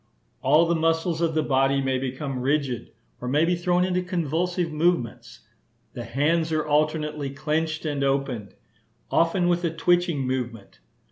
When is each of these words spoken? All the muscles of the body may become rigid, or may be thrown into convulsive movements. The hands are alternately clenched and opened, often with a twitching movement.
All 0.41 0.65
the 0.65 0.73
muscles 0.73 1.21
of 1.21 1.35
the 1.35 1.43
body 1.43 1.79
may 1.79 1.99
become 1.99 2.39
rigid, 2.41 2.91
or 3.21 3.27
may 3.27 3.45
be 3.45 3.53
thrown 3.55 3.85
into 3.85 4.01
convulsive 4.01 4.71
movements. 4.71 5.41
The 5.93 6.05
hands 6.05 6.51
are 6.51 6.65
alternately 6.65 7.29
clenched 7.29 7.85
and 7.85 8.03
opened, 8.03 8.55
often 9.11 9.47
with 9.47 9.63
a 9.63 9.69
twitching 9.69 10.21
movement. 10.25 10.79